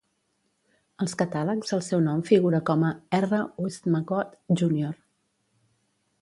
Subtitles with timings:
[1.05, 3.43] Als catàlegs el seu nom figura com a R.
[3.67, 4.91] Westmacott, Junr.